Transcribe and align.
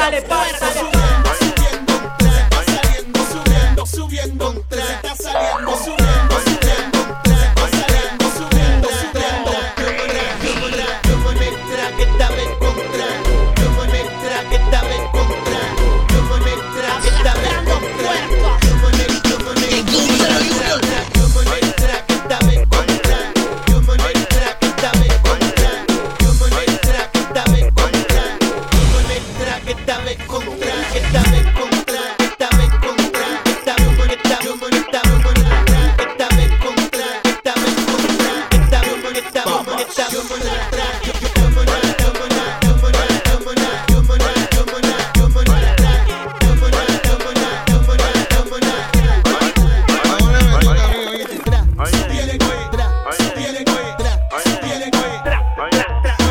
dale, 0.00 0.22
pártale, 0.22 0.89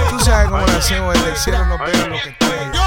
Tú 0.09 0.20
sabes 0.20 0.50
cómo 0.50 0.66
lo 0.66 0.78
hacemos, 0.78 1.14
desde 1.14 1.30
el 1.30 1.38
cielo 1.38 1.66
lo 1.66 1.78
que 1.86 2.30
está 2.30 2.79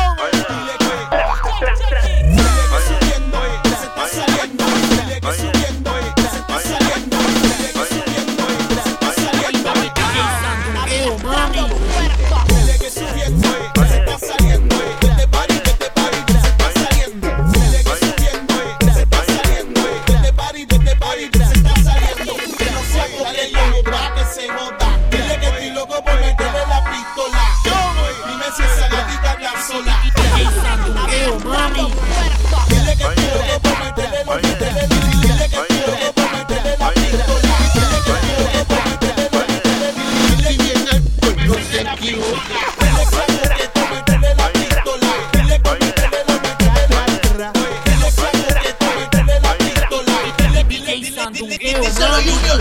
sandungueo, 51.25 51.73
mami. 51.75 51.87
Díselo, 51.87 52.17
Junior. 52.17 52.61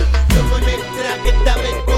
Que 1.23 1.91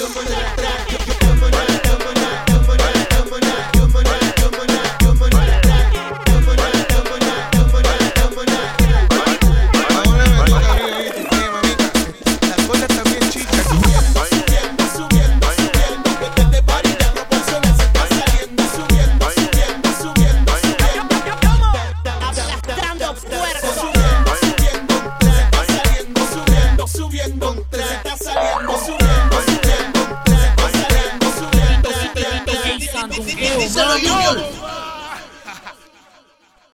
Yo 0.00 0.08
soy 0.08 0.24
la 0.24 0.99
Vamos. 33.80 34.69